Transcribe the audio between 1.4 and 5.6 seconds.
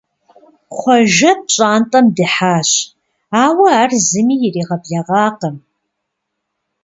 пщӀантӀэм дыхьащ, ауэ ар зыми иригъэблэгъакъым.